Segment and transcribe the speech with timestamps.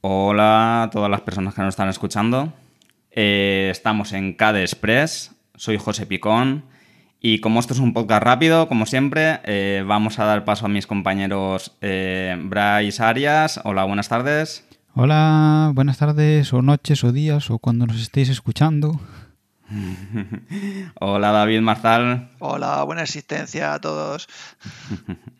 [0.00, 2.52] Hola a todas las personas que nos están escuchando.
[3.10, 5.32] Eh, estamos en KD Express.
[5.56, 6.64] Soy José Picón.
[7.20, 10.68] Y como esto es un podcast rápido, como siempre, eh, vamos a dar paso a
[10.68, 13.60] mis compañeros eh, Bryce Arias.
[13.64, 14.64] Hola, buenas tardes.
[14.94, 19.00] Hola, buenas tardes, o noches, o días, o cuando nos estéis escuchando.
[21.00, 22.30] Hola, David Marzal.
[22.38, 24.28] Hola, buena existencia a todos.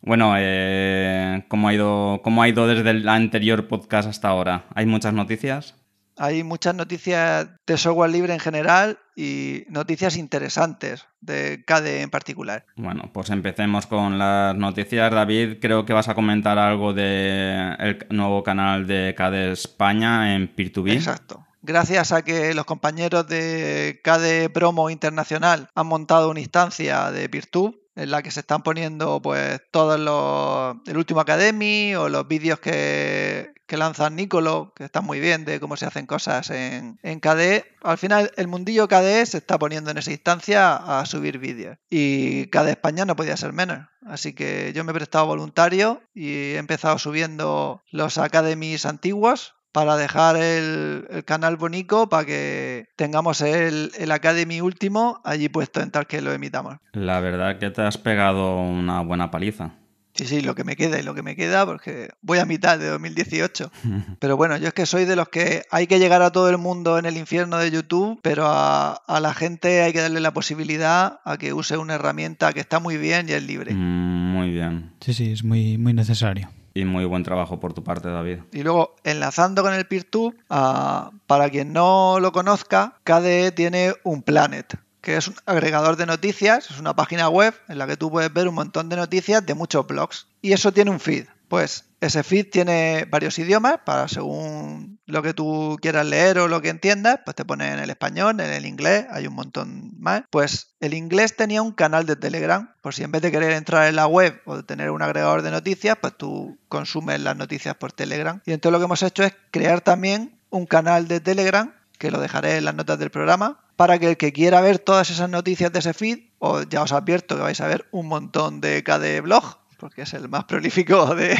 [0.00, 4.66] bueno, eh, ¿cómo, ha ido, ¿cómo ha ido desde el anterior podcast hasta ahora?
[4.74, 5.74] ¿Hay muchas noticias?
[6.16, 12.66] Hay muchas noticias de software libre en general y noticias interesantes de KDE en particular.
[12.74, 15.12] Bueno, pues empecemos con las noticias.
[15.12, 20.92] David, creo que vas a comentar algo del nuevo canal de KDE España en Peer2B.
[20.92, 21.46] Exacto.
[21.62, 27.78] Gracias a que los compañeros de KDE Promo Internacional han montado una instancia de PeerTube
[27.98, 32.60] en la que se están poniendo pues todos los el último Academy o los vídeos
[32.60, 37.20] que, que lanza Nicolo, que están muy bien de cómo se hacen cosas en, en
[37.20, 37.64] KDE.
[37.82, 41.76] Al final, el mundillo KDE se está poniendo en esa instancia a subir vídeos.
[41.90, 43.86] Y KDE España no podía ser menos.
[44.06, 49.96] Así que yo me he prestado voluntario y he empezado subiendo los Academies antiguos para
[49.96, 56.06] dejar el, canal bonito para que tengamos el, el, Academy último allí puesto en tal
[56.06, 56.76] que lo emitamos.
[56.92, 59.72] La verdad que te has pegado una buena paliza.
[60.18, 62.76] Sí, sí, lo que me queda y lo que me queda, porque voy a mitad
[62.76, 63.70] de 2018.
[64.18, 66.58] Pero bueno, yo es que soy de los que hay que llegar a todo el
[66.58, 70.32] mundo en el infierno de YouTube, pero a, a la gente hay que darle la
[70.32, 73.72] posibilidad a que use una herramienta que está muy bien y es libre.
[73.74, 74.90] Mm, muy bien.
[75.00, 76.50] Sí, sí, es muy, muy necesario.
[76.78, 78.38] Y muy buen trabajo por tu parte, David.
[78.52, 84.22] Y luego, enlazando con el PeerTube, uh, para quien no lo conozca, KDE tiene un
[84.22, 88.12] Planet, que es un agregador de noticias, es una página web en la que tú
[88.12, 90.28] puedes ver un montón de noticias de muchos blogs.
[90.40, 91.26] Y eso tiene un feed.
[91.48, 96.60] Pues ese feed tiene varios idiomas para según lo que tú quieras leer o lo
[96.60, 100.22] que entiendas, pues te pone en el español, en el inglés, hay un montón más.
[100.30, 103.88] Pues el inglés tenía un canal de Telegram, por si en vez de querer entrar
[103.88, 107.74] en la web o de tener un agregador de noticias, pues tú consumes las noticias
[107.74, 108.42] por Telegram.
[108.44, 112.20] Y entonces lo que hemos hecho es crear también un canal de Telegram, que lo
[112.20, 115.72] dejaré en las notas del programa, para que el que quiera ver todas esas noticias
[115.72, 119.22] de ese feed, o ya os advierto que vais a ver un montón de KDE
[119.22, 121.38] blog, porque es el más prolífico de,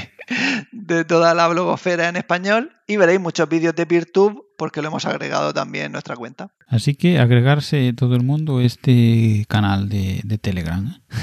[0.73, 2.73] de, toda la blogosfera en español.
[2.87, 6.51] Y veréis muchos vídeos de PeerTube porque lo hemos agregado también en nuestra cuenta.
[6.67, 10.87] Así que agregarse todo el mundo este canal de, de Telegram.
[10.87, 11.17] ¿eh?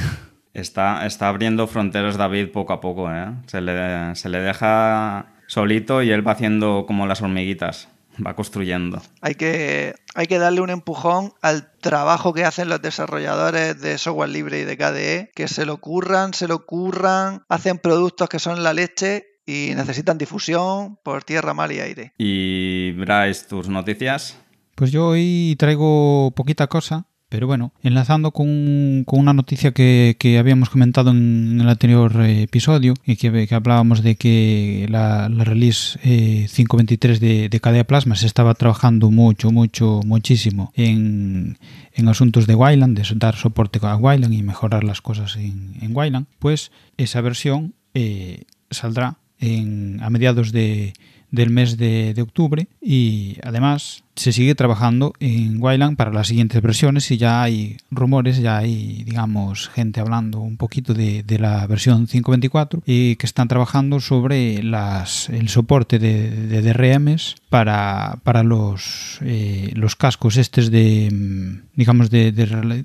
[0.54, 3.12] Está, está abriendo fronteras David poco a poco.
[3.12, 3.28] ¿eh?
[3.48, 7.90] Se, le, se le deja solito y él va haciendo como las hormiguitas
[8.26, 9.02] va construyendo.
[9.22, 14.30] Hay que, hay que darle un empujón al trabajo que hacen los desarrolladores de software
[14.30, 18.64] libre y de KDE, que se lo curran, se lo curran, hacen productos que son
[18.64, 22.14] la leche y necesitan difusión por tierra, mar y aire.
[22.18, 24.38] ¿Y Bryce, tus noticias?
[24.76, 27.06] Pues yo hoy traigo poquita cosa.
[27.28, 32.94] Pero bueno, enlazando con, con una noticia que, que, habíamos comentado en el anterior episodio
[33.04, 38.16] y que, que hablábamos de que la, la release eh, 5.23 de, de KDE Plasma
[38.16, 41.58] se estaba trabajando mucho, mucho, muchísimo en,
[41.94, 45.96] en asuntos de Wayland, de dar soporte a Wayland y mejorar las cosas en, en
[45.96, 50.94] Wayland, pues esa versión eh, saldrá en, a mediados de,
[51.32, 56.62] del mes de, de, octubre y además se sigue trabajando en Wayland para las siguientes
[56.62, 62.08] versiones y ya hay rumores, ya hay digamos gente hablando un poquito de, la versión
[62.08, 69.72] 5.24 y que están trabajando sobre las, el soporte de, de DRMs para, los, eh,
[69.76, 72.32] los cascos estos de digamos de,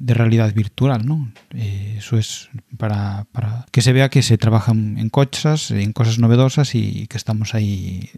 [0.06, 1.32] realidad virtual, ¿no?
[1.54, 3.26] Eh, eso es para,
[3.70, 8.10] que se vea que se trabaja en cosas, en cosas novedosas y que estamos ahí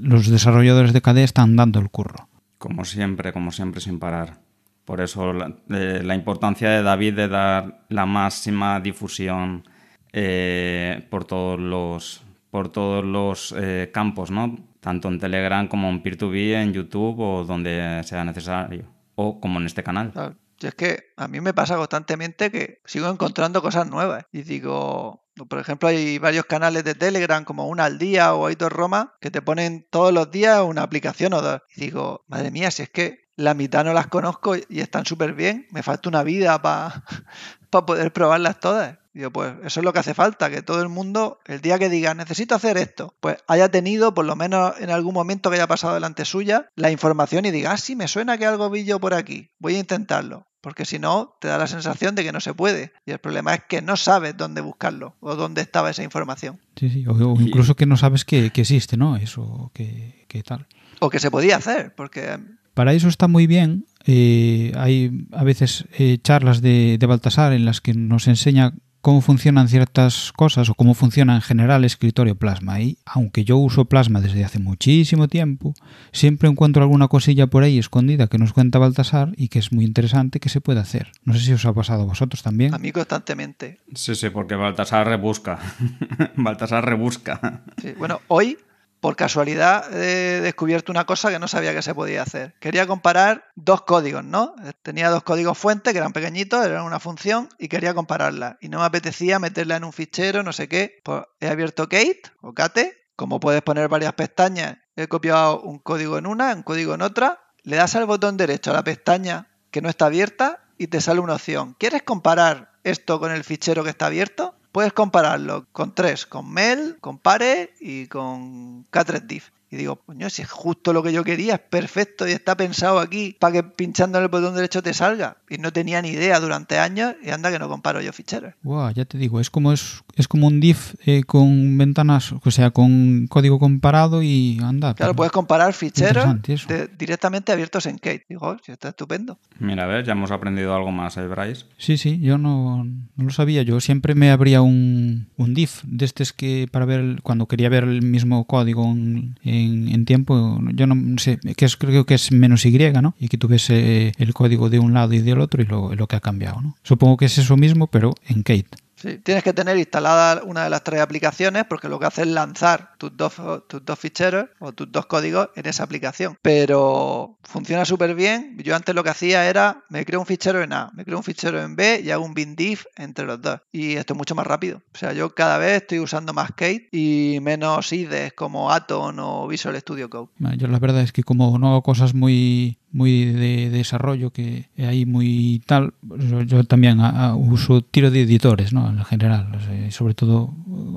[0.00, 2.28] los desarrolladores de KDE están dando el curro.
[2.58, 4.40] Como siempre, como siempre, sin parar.
[4.84, 9.64] Por eso la, eh, importancia de David de dar la máxima difusión
[10.12, 14.56] eh, por todos los, por todos los eh, campos, ¿no?
[14.80, 18.84] Tanto en Telegram como en Peer2B, en YouTube o donde sea necesario.
[19.16, 20.12] O como en este canal.
[20.12, 20.36] Claro.
[20.60, 24.24] Es que a mí me pasa constantemente que sigo encontrando cosas nuevas.
[24.32, 28.72] Y digo, por ejemplo, hay varios canales de Telegram, como una al día o Aitor
[28.72, 31.60] Roma, que te ponen todos los días una aplicación o dos.
[31.76, 35.34] Y digo, madre mía, si es que la mitad no las conozco y están súper
[35.34, 37.04] bien, me falta una vida para
[37.70, 38.98] pa poder probarlas todas.
[39.12, 41.88] Digo, pues eso es lo que hace falta, que todo el mundo, el día que
[41.88, 45.66] diga necesito hacer esto, pues haya tenido, por lo menos en algún momento que haya
[45.66, 49.00] pasado delante suya, la información y diga, ah, sí, me suena que algo vi yo
[49.00, 50.46] por aquí, voy a intentarlo.
[50.66, 52.90] Porque si no, te da la sensación de que no se puede.
[53.06, 56.58] Y el problema es que no sabes dónde buscarlo o dónde estaba esa información.
[56.74, 59.14] Sí, sí, o, o incluso que no sabes que, que existe, ¿no?
[59.14, 60.66] Eso, que, que tal.
[60.98, 62.36] O que se podía hacer, porque
[62.74, 63.86] Para eso está muy bien.
[64.06, 68.72] eh, hay a veces eh, charlas de, de Baltasar en las que nos enseña
[69.06, 72.80] cómo funcionan ciertas cosas o cómo funciona en general el escritorio Plasma.
[72.80, 75.74] Y aunque yo uso Plasma desde hace muchísimo tiempo,
[76.10, 79.84] siempre encuentro alguna cosilla por ahí escondida que nos cuenta Baltasar y que es muy
[79.84, 81.12] interesante que se puede hacer.
[81.22, 82.74] No sé si os ha pasado a vosotros también.
[82.74, 83.78] a mí constantemente.
[83.94, 85.60] Sí, sí, porque Baltasar rebusca.
[86.34, 87.62] Baltasar rebusca.
[87.80, 88.58] Sí, Bueno, hoy,
[89.00, 92.54] por casualidad, he descubierto una cosa que no sabía que se podía hacer.
[92.60, 94.54] Quería comparar dos códigos, ¿no?
[94.82, 98.58] Tenía dos códigos fuentes que eran pequeñitos, eran una función y quería compararla.
[98.60, 101.00] Y no me apetecía meterla en un fichero, no sé qué.
[101.04, 102.96] Pues he abierto Kate o Kate.
[103.16, 107.40] Como puedes poner varias pestañas, he copiado un código en una, un código en otra.
[107.62, 111.20] Le das al botón derecho a la pestaña que no está abierta y te sale
[111.20, 111.74] una opción.
[111.78, 114.54] ¿Quieres comparar esto con el fichero que está abierto?
[114.76, 119.44] Puedes compararlo con tres, con Mel, con Pare y con K3diff.
[119.76, 122.98] Y digo, coño, si es justo lo que yo quería, es perfecto y está pensado
[122.98, 125.36] aquí para que pinchando en el botón derecho te salga.
[125.50, 128.54] Y no tenía ni idea durante años y anda que no comparo yo ficheros.
[128.62, 132.50] Buah, ya te digo, es como es, es como un div eh, con ventanas, o
[132.50, 134.94] sea, con código comparado y anda.
[134.94, 136.24] Claro, pero- puedes comparar ficheros
[136.68, 138.24] de- directamente abiertos en Kate.
[138.28, 139.38] Digo, "Oh, sí, está estupendo.
[139.58, 141.66] Mira, a ver, ya hemos aprendido algo más, ¿eh, Bryce?
[141.76, 143.62] Sí, sí, yo no, no lo sabía.
[143.62, 147.68] Yo siempre me abría un, un div de estos que para ver, el- cuando quería
[147.68, 152.14] ver el mismo código en, en- en tiempo, yo no sé, que es, creo que
[152.14, 153.14] es menos Y, ¿no?
[153.18, 155.94] Y que tú ves eh, el código de un lado y del otro y lo,
[155.94, 156.76] lo que ha cambiado, ¿no?
[156.82, 158.85] Supongo que es eso mismo, pero en Kate.
[159.22, 162.92] Tienes que tener instalada una de las tres aplicaciones porque lo que hace es lanzar
[162.98, 163.34] tus dos,
[163.68, 166.36] tus dos ficheros o tus dos códigos en esa aplicación.
[166.42, 168.56] Pero funciona súper bien.
[168.62, 171.24] Yo antes lo que hacía era, me creo un fichero en A, me creo un
[171.24, 173.60] fichero en B y hago un bin diff entre los dos.
[173.72, 174.82] Y esto es mucho más rápido.
[174.94, 179.46] O sea, yo cada vez estoy usando más Kate y menos IDEs como Atom o
[179.48, 180.28] Visual Studio Code.
[180.56, 184.68] Yo la verdad es que como no hago cosas muy muy de, de desarrollo que
[184.78, 185.92] ahí muy tal
[186.30, 189.46] yo, yo también a- uso tiro de editores no en general
[189.90, 190.52] sobre todo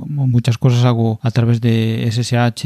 [0.08, 2.66] muchas cosas hago a través de SSH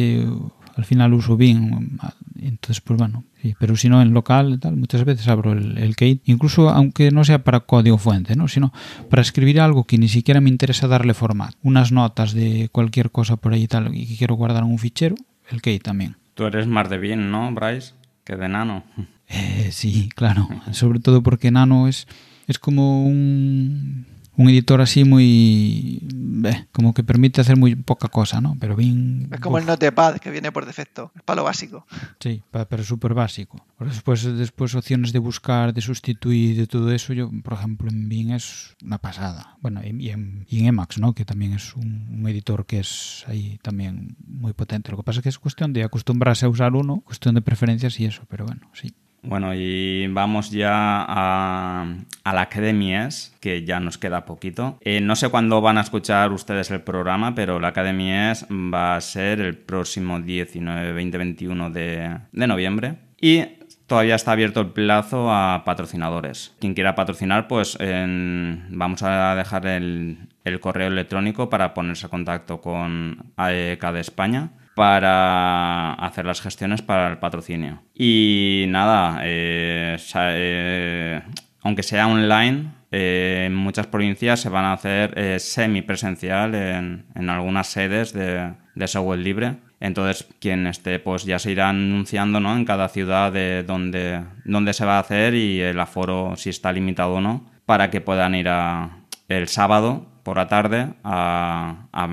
[0.76, 2.00] al final uso bien
[2.42, 3.24] entonces pues bueno
[3.60, 7.24] pero si no en local tal muchas veces abro el, el Kate incluso aunque no
[7.24, 8.72] sea para código fuente no sino
[9.10, 13.36] para escribir algo que ni siquiera me interesa darle formato unas notas de cualquier cosa
[13.36, 15.16] por ahí tal y que quiero guardar en un fichero
[15.52, 17.94] el Kate también Tú eres más de bien, ¿no, Bryce?
[18.24, 18.84] Que de nano.
[19.28, 20.48] Eh, sí, claro.
[20.72, 22.08] Sobre todo porque Nano es,
[22.48, 24.06] es como un,
[24.36, 26.02] un editor así muy...
[26.46, 28.58] eh, como que permite hacer muy poca cosa, ¿no?
[28.60, 29.30] Pero bien...
[29.32, 31.88] Es como el uf, Notepad que viene por defecto, es para lo básico.
[32.20, 33.66] Sí, pero súper básico.
[33.80, 38.32] Después, después opciones de buscar, de sustituir, de todo eso, yo, por ejemplo, en Bing
[38.32, 39.58] es una pasada.
[39.62, 41.14] Bueno, y y en, y en Emacs, ¿no?
[41.14, 44.92] Que también es un, un editor que es ahí también muy potente.
[44.92, 48.00] Lo que pasa es que es cuestión de acostumbrarse a usar uno, cuestión de preferencias
[48.00, 48.94] y eso, pero bueno, sí.
[49.24, 51.88] Bueno, y vamos ya a,
[52.24, 54.78] a la Academies, que ya nos queda poquito.
[54.82, 59.02] Eh, no sé cuándo van a escuchar ustedes el programa, pero la Academies va a
[59.02, 62.96] ser el próximo 19, 20, 21 de, noviembre.
[63.22, 63.44] Y
[63.88, 66.54] todavía está abierto el plazo a patrocinadores.
[66.60, 72.60] Quien quiera patrocinar, pues vamos a dejar el, el correo electrónico para ponerse en contacto
[72.60, 77.84] con AEK de España para hacer las gestiones para el patrocinio.
[77.94, 81.22] Y nada, eh, eh,
[81.62, 87.68] aunque sea online, eh, en muchas provincias se van a hacer semipresencial en, en algunas
[87.68, 89.56] sedes de, de software libre.
[89.80, 92.56] Entonces, quien esté, pues ya se irá anunciando ¿no?
[92.56, 96.72] en cada ciudad de dónde, dónde se va a hacer y el aforo, si está
[96.72, 102.08] limitado o no, para que puedan ir a, el sábado por la tarde a,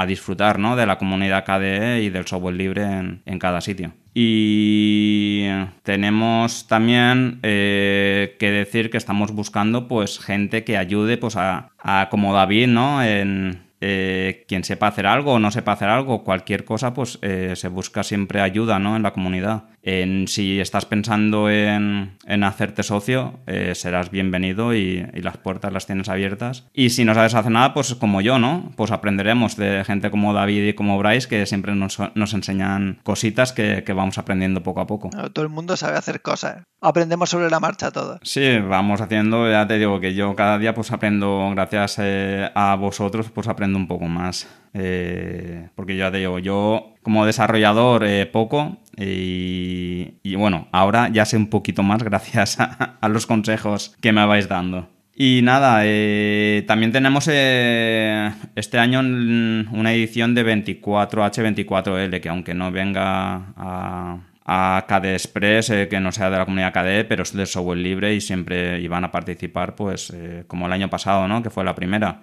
[0.00, 0.76] a disfrutar ¿no?
[0.76, 3.92] de la comunidad KDE y del software libre en, en cada sitio.
[4.14, 5.46] Y
[5.82, 12.08] tenemos también eh, que decir que estamos buscando pues gente que ayude pues a, a
[12.10, 13.02] como David, ¿no?
[13.04, 17.54] En, eh, quien sepa hacer algo o no sepa hacer algo, cualquier cosa, pues eh,
[17.56, 18.94] se busca siempre ayuda ¿no?
[18.94, 19.64] en la comunidad.
[19.82, 25.72] En, si estás pensando en, en hacerte socio, eh, serás bienvenido y, y las puertas
[25.72, 26.66] las tienes abiertas.
[26.72, 28.72] Y si no sabes hacer nada, pues como yo, ¿no?
[28.76, 33.52] Pues aprenderemos de gente como David y como Bryce, que siempre nos, nos enseñan cositas
[33.52, 35.10] que, que vamos aprendiendo poco a poco.
[35.16, 36.62] No, Todo el mundo sabe hacer cosas.
[36.80, 38.20] Aprendemos sobre la marcha todos.
[38.22, 42.74] Sí, vamos haciendo, ya te digo que yo cada día pues aprendo, gracias eh, a
[42.76, 44.48] vosotros, pues aprendo un poco más.
[44.72, 51.36] Eh, porque ya te digo, yo como desarrollador eh, poco, y, bueno, ahora ya sé
[51.36, 54.88] un poquito más gracias a, los consejos que me vais dando.
[55.14, 62.70] Y nada, eh, también tenemos eh, este año una edición de 24H24L, que aunque no
[62.70, 67.34] venga a, a KDE Express, eh, que no sea de la comunidad KDE, pero es
[67.34, 70.12] de software libre y siempre iban a participar, pues
[70.46, 71.42] como el año pasado, ¿no?
[71.42, 72.22] Que fue la primera.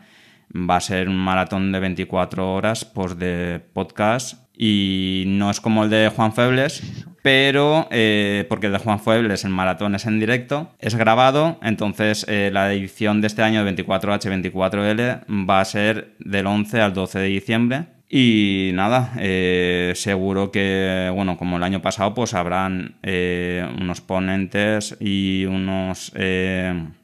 [0.56, 5.84] Va a ser un maratón de 24 horas pues, de podcast y no es como
[5.84, 6.82] el de Juan Febles,
[7.22, 12.26] pero eh, porque el de Juan Febles el maratón es en directo, es grabado, entonces
[12.28, 17.20] eh, la edición de este año de 24H24L va a ser del 11 al 12
[17.20, 17.86] de diciembre.
[18.10, 25.44] Y nada, eh, seguro que, bueno, como el año pasado, pues habrán unos ponentes y
[25.44, 26.14] unos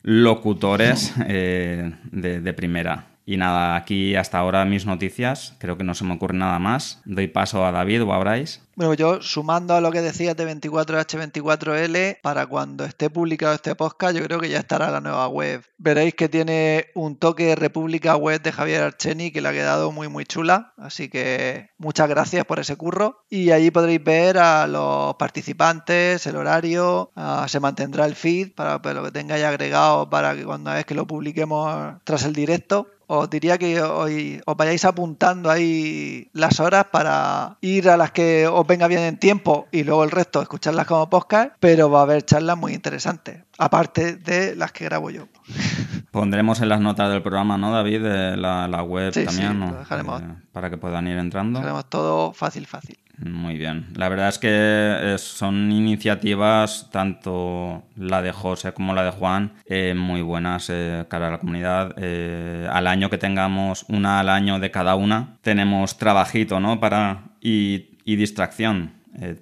[0.03, 3.12] locutores de primera.
[3.25, 5.55] Y nada, aquí hasta ahora mis noticias.
[5.59, 7.01] Creo que no se me ocurre nada más.
[7.05, 8.59] Doy paso a David o a Bryce.
[8.75, 14.17] Bueno, yo sumando a lo que decías de 24H24L, para cuando esté publicado este podcast,
[14.17, 15.63] yo creo que ya estará la nueva web.
[15.77, 20.07] Veréis que tiene un toque República Web de Javier Archeni que le ha quedado muy
[20.07, 20.73] muy chula.
[20.77, 23.23] Así que muchas gracias por ese curro.
[23.29, 27.11] Y allí podréis ver a los participantes, el horario,
[27.47, 30.95] se mantendrá el feed para, para lo que tengáis agregado para que cuando vez que
[30.95, 36.85] lo publiquemos tras el directo os diría que hoy os vayáis apuntando ahí las horas
[36.91, 40.87] para ir a las que os venga bien en tiempo y luego el resto escucharlas
[40.87, 45.27] como podcast, pero va a haber charlas muy interesantes, aparte de las que grabo yo.
[46.11, 48.01] Pondremos en las notas del programa, ¿no, David?
[48.03, 49.73] la, web también, ¿no?
[49.73, 51.59] dejaremos, eh, para que puedan ir entrando.
[51.59, 52.97] Dejaremos todo fácil, fácil.
[53.17, 53.87] Muy bien.
[53.95, 59.53] La verdad es que eh, son iniciativas, tanto la de José como la de Juan,
[59.65, 60.67] eh, muy buenas
[61.07, 61.95] cara a la comunidad.
[62.69, 66.79] al año que tengamos una al año de cada una, tenemos trabajito, ¿no?
[66.79, 68.93] Para, y, distracción.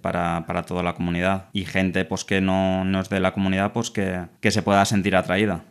[0.01, 3.89] para, toda la comunidad y gente pues que no, no es de la comunidad pues
[3.89, 5.63] que, que se pueda sentir atraída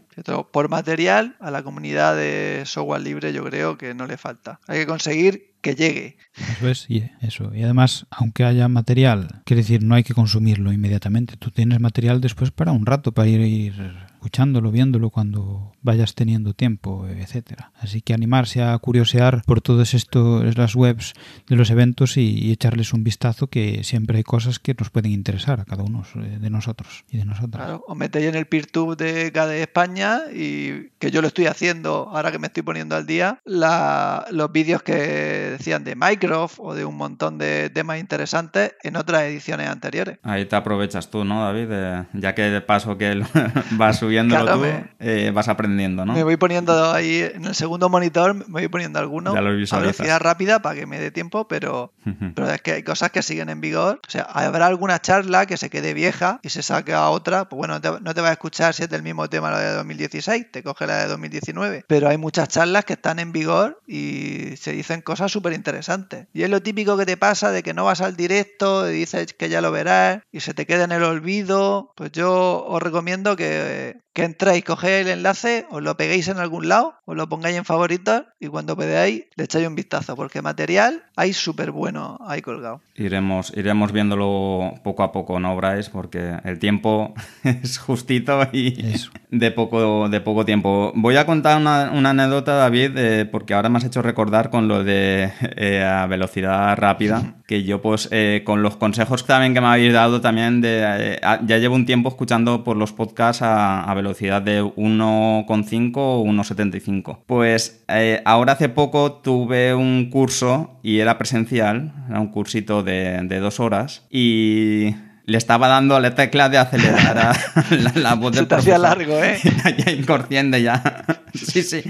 [0.51, 4.61] por material, a la comunidad de software libre yo creo que no le falta.
[4.67, 6.17] Hay que conseguir que llegue.
[6.37, 7.55] Eso es, y eso.
[7.55, 11.37] Y además, aunque haya material, quiere decir, no hay que consumirlo inmediatamente.
[11.37, 16.53] Tú tienes material después para un rato, para ir, ir escuchándolo, viéndolo cuando vayas teniendo
[16.53, 17.73] tiempo, etcétera.
[17.81, 21.15] Así que animarse a curiosear por todas estas las webs
[21.49, 25.61] de los eventos y, echarles un vistazo que siempre hay cosas que nos pueden interesar
[25.61, 27.65] a cada uno de nosotros y de nosotras.
[27.65, 32.11] Claro, os metéis en el PeerTube de KDE España y que yo lo estoy haciendo
[32.11, 36.85] ahora que me estoy poniendo al día, los vídeos que decían de Microsoft o de
[36.85, 40.19] un montón de temas interesantes en otras ediciones anteriores.
[40.23, 41.71] Ahí te aprovechas tú, ¿no, David?
[42.13, 43.23] ya que de paso que
[43.73, 44.65] vas subiéndolo tú,
[44.99, 46.13] eh, vas aprendiendo, ¿no?
[46.13, 50.61] Me voy poniendo ahí en el segundo monitor, me voy poniendo algunos a velocidad rápida
[50.61, 51.93] para que me dé tiempo, pero,
[52.35, 54.01] pero es que hay cosas que siguen en vigor.
[54.07, 57.59] O sea, habrá alguna charla que se quede vieja y se saque a otra, pues
[57.59, 60.63] bueno, no te, va a escuchar si es del mismo tema la de 2016, te
[60.63, 65.03] coge la de 2019, pero hay muchas charlas que están en vigor y se dicen
[65.03, 66.27] cosas súper interesantes.
[66.33, 69.33] Y es lo típico que te pasa de que no vas al directo y dices
[69.35, 71.93] que ya lo verás y se te queda en el olvido.
[71.95, 76.69] Pues yo os recomiendo que que entráis, cogéis el enlace, os lo peguéis en algún
[76.69, 81.05] lado, os lo pongáis en favoritos y cuando podáis le echáis un vistazo, porque material
[81.17, 82.81] hay súper bueno ahí colgado.
[82.97, 85.91] Iremos, iremos viéndolo poco a poco, ¿no, Bryce?
[85.91, 87.15] Porque el tiempo
[87.45, 88.95] es justito y
[89.31, 90.93] de poco, de poco tiempo.
[90.97, 94.83] Voy a contar una, anécdota, David, eh, porque ahora me has hecho recordar con lo
[94.83, 99.69] de eh, a velocidad rápida, que yo pues eh, con los consejos también que me
[99.69, 104.43] habéis dado también, de, ya llevo un tiempo escuchando por los podcasts a, a velocidad
[104.43, 107.19] de 1,5 o 1,75.
[107.27, 113.21] Pues eh, ahora hace poco tuve un curso y era presencial, era un cursito de,
[113.41, 114.95] dos horas y
[115.27, 117.33] le estaba dando a la tecla de acelerar a
[117.95, 119.39] la, voz del Se te hacía largo, ¿eh?
[119.85, 121.05] ya inconsciente ya.
[121.35, 121.83] sí, sí.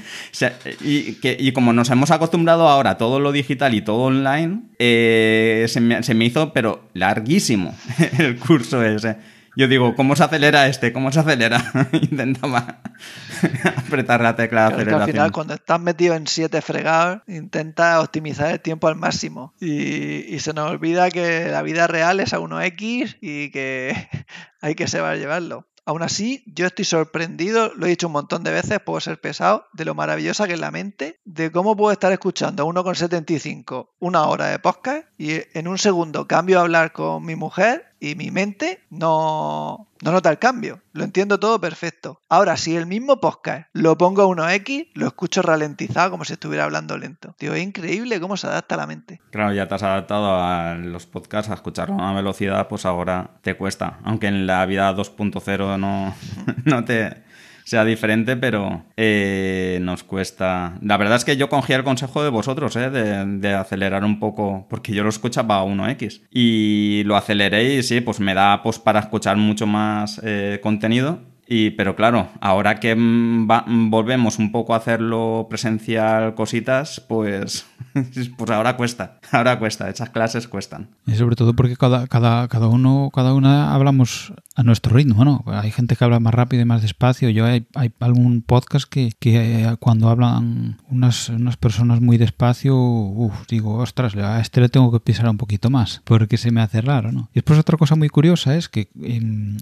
[0.82, 4.62] y, que, y, como nos hemos acostumbrado ahora a todo lo digital y todo online,
[4.78, 7.74] eh, se, me, se me hizo, pero larguísimo
[8.18, 9.39] el curso ese.
[9.60, 10.90] Yo digo, ¿cómo se acelera este?
[10.90, 11.62] ¿Cómo se acelera?
[11.92, 12.80] Intentaba
[13.76, 15.02] apretar la tecla de aceleración.
[15.02, 19.52] al final, cuando estás metido en siete fregados, intenta optimizar el tiempo al máximo.
[19.60, 24.08] Y, se nos olvida que la vida real es a 1x y que
[24.62, 25.68] hay que saber llevarlo.
[25.84, 29.66] Aún así, yo estoy sorprendido, lo he dicho un montón de veces, puedo ser pesado,
[29.74, 34.24] de lo maravillosa que es la mente, de cómo puedo estar escuchando a 1,75 una
[34.24, 38.30] hora de podcast y en un segundo cambio a hablar con mi mujer y mi
[38.30, 40.80] mente no, no nota el cambio.
[40.92, 42.20] Lo entiendo todo perfecto.
[42.28, 46.64] Ahora, si el mismo podcast lo pongo a 1x, lo escucho ralentizado como si estuviera
[46.64, 47.34] hablando lento.
[47.38, 49.20] Tío, es increíble cómo se adapta la mente.
[49.30, 53.32] Claro, ya te has adaptado a los podcasts, a escucharlo a una velocidad, pues ahora
[53.42, 54.00] te cuesta.
[54.02, 56.14] Aunque en la vida 2.0 no,
[56.64, 57.29] no te
[57.64, 60.78] sea diferente, pero eh, nos cuesta.
[60.82, 64.66] La verdad es que yo cogí el consejo de vosotros, eh, de, acelerar un poco,
[64.68, 68.78] porque yo lo escuchaba a 1x y lo aceleré y sí, pues me da pues,
[68.78, 71.20] para escuchar mucho más eh, contenido.
[71.52, 77.66] Y, pero claro, ahora que volvemos un poco a hacerlo presencial cositas, pues
[78.36, 80.90] pues ahora cuesta, ahora cuesta, esas clases cuestan.
[81.08, 85.42] Y sobre todo porque cada, cada, cada uno, cada una hablamos a nuestro ritmo, ¿no?
[85.46, 87.30] Hay gente que habla más rápido y más despacio.
[87.30, 92.76] Yo hay, hay algún podcast que, que eh, cuando hablan unas, unas personas muy despacio,
[92.76, 96.60] uff, digo, ostras, a este le tengo que pisar un poquito más, porque se me
[96.60, 97.30] hace raro, ¿no?
[97.32, 98.88] Y después otra cosa muy curiosa es que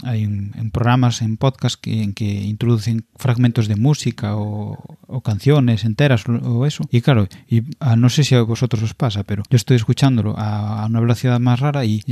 [0.03, 5.85] hay en, programas, en podcast que, en que introducen fragmentos de música o, o canciones
[5.85, 6.85] enteras o, eso.
[6.91, 10.35] Y claro, y a no sé si a vosotros os pasa, pero yo estoy escuchándolo
[10.37, 12.03] a, una velocidad más rara y,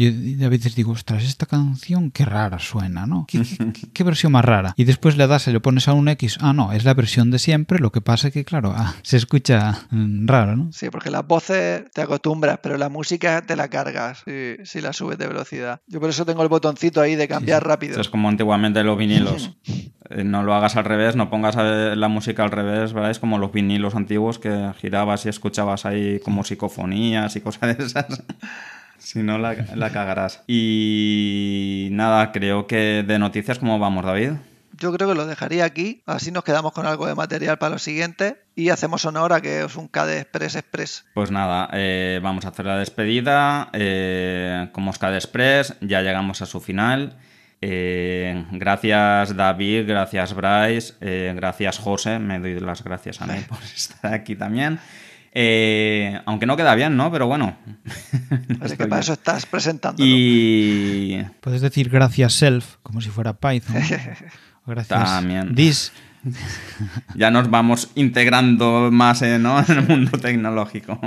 [0.43, 3.27] a veces digo, ostras, esta canción qué rara suena, ¿no?
[3.27, 4.75] ¿Qué, versión más rara?
[4.77, 7.31] Y después le das y le pones a un X, ah, no, es la versión
[7.31, 10.73] de siempre, lo que pasa es que, claro, ah, se escucha mm, raro, ¿no?
[10.73, 14.25] Sí, porque las voces te acostumbras, pero la música te la cargas
[14.65, 15.81] si, la subes de velocidad.
[15.87, 18.01] Yo por eso tengo el botoncito ahí de cambiar rápido.
[18.01, 19.57] es como antiguamente los vinilos.
[20.11, 23.11] Eh, no lo hagas al revés, no pongas la música al revés, ¿verdad?
[23.11, 27.85] Es como los vinilos antiguos que girabas y escuchabas ahí como psicofonías y cosas de
[27.85, 28.23] esas.
[28.99, 30.43] Si no, la, la cagarás.
[30.49, 34.33] Y nada, creo que de noticias, ¿cómo vamos, David?
[34.79, 37.79] Yo creo que lo dejaría aquí, así nos quedamos con algo de material para lo
[37.79, 41.07] siguiente y hacemos honor a que es un KD Express Express.
[41.15, 43.71] Pues nada, eh, vamos a hacer la despedida.
[43.73, 47.17] Eh, como es KD Express, ya llegamos a su final.
[47.63, 54.13] Eh, gracias David, gracias Bryce, gracias José, me doy las gracias a mí por estar
[54.13, 54.79] aquí también.
[55.39, 57.13] Eh, aunque no queda bien, ¿no?
[57.13, 57.59] Pero bueno.
[58.63, 60.03] Así que para eso estás presentando.
[60.03, 61.23] Y.
[61.43, 63.77] Puedes decir gracias self, como si fuera Python.
[64.67, 64.89] Gracias.
[64.89, 65.55] También.
[65.55, 65.93] This.
[67.15, 70.99] ya nos vamos integrando más eh, en el mundo tecnológico.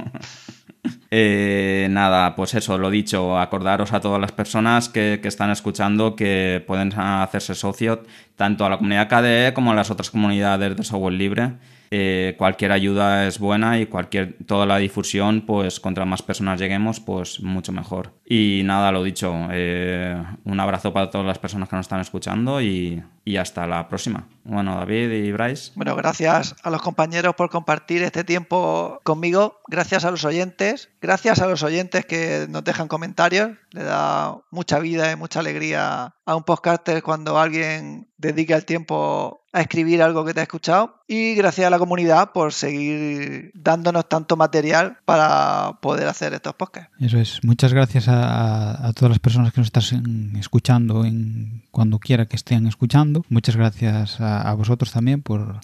[1.10, 6.16] Eh, nada, pues eso, lo dicho, acordaros a todas las personas que, que, están escuchando
[6.16, 8.00] que pueden hacerse socios
[8.36, 11.54] tanto a la comunidad KDE como a las otras comunidades de software libre.
[11.92, 17.00] Eh, cualquier ayuda es buena y cualquier toda la difusión, pues contra más personas lleguemos,
[17.00, 18.14] pues mucho mejor.
[18.26, 22.62] Y nada, lo dicho, eh, un abrazo para todas las personas que nos están escuchando
[22.62, 24.28] y, y hasta la próxima.
[24.44, 25.72] Bueno, David y Bryce.
[25.76, 29.62] Bueno, gracias a los compañeros por compartir este tiempo conmigo.
[29.68, 30.90] Gracias a los oyentes.
[31.02, 33.52] Gracias a los oyentes que nos dejan comentarios.
[33.72, 39.42] Le da mucha vida y mucha alegría a un podcaster cuando alguien dedica el tiempo
[39.52, 41.02] a escribir algo que te ha escuchado.
[41.08, 46.92] Y gracias a la comunidad por seguir dándonos tanto material para poder hacer estos podcasts.
[47.00, 47.40] Eso es.
[47.44, 52.68] Muchas gracias a, todas las personas que nos están escuchando en cuando quiera que estén
[52.68, 53.26] escuchando.
[53.30, 55.62] Muchas gracias a, vosotros también por,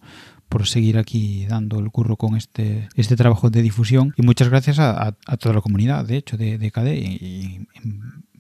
[0.50, 4.80] por seguir aquí dando el curro con este, este trabajo de difusión y muchas gracias
[4.80, 7.68] a, toda la comunidad, de hecho, de, de KDE y,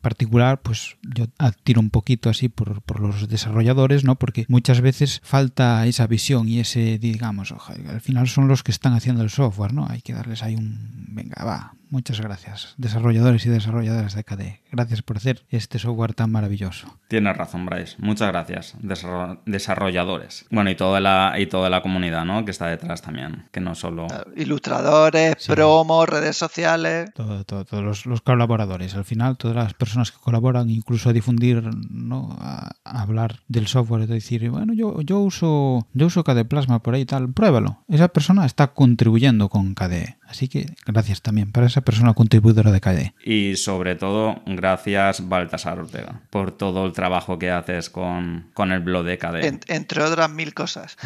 [0.05, 1.25] particular, pues yo
[1.63, 4.19] tiro un poquito así por, por, los desarrolladores, ¿no?
[4.19, 8.93] Porque muchas veces falta esa visión y ese, digamos, al final son los que están
[8.93, 9.87] haciendo el software, ¿no?
[9.89, 14.61] Hay que darles ahí un, venga, va, Muchas gracias, desarrolladores y desarrolladoras de KDE.
[14.71, 16.99] Gracias por hacer este software tan maravilloso.
[17.07, 17.95] Tienes razón, Bryce.
[17.99, 18.75] Muchas gracias,
[19.45, 20.45] desarrolladores.
[20.51, 22.43] Bueno, y toda la, y toda la comunidad, ¿no?
[22.43, 24.07] Que está detrás también, que no solo...
[24.35, 27.11] Ilustradores, promos, redes sociales...
[27.13, 28.95] Todos los, colaboradores.
[28.95, 32.35] Al final, todas las personas que colaboran, incluso a difundir, ¿no?
[32.39, 36.95] A, hablar del software, es decir, bueno, yo, yo uso yo uso KDE Plasma por
[36.95, 37.83] ahí y tal, pruébalo.
[37.87, 40.17] Esa persona está contribuyendo con KDE.
[40.27, 43.13] Así que gracias también para esa persona contribuidora de KDE.
[43.23, 49.05] Y sobre todo, gracias Baltasar Ortega por todo el trabajo que haces con, el blog
[49.05, 49.59] de KDE.
[49.67, 50.97] entre otras mil cosas.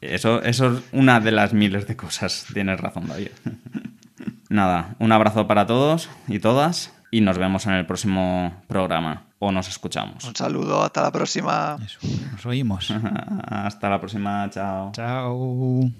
[0.00, 2.46] Eso, eso es una de las miles de cosas.
[2.52, 3.28] Tienes razón, David.
[4.48, 9.52] Nada, un abrazo para todos y todas y nos vemos en el próximo programa o
[9.52, 10.24] nos escuchamos.
[10.24, 11.78] Un saludo, hasta la próxima.
[12.32, 12.90] nos oímos.
[13.46, 14.92] hasta la próxima, chao.
[14.92, 15.90] Chao.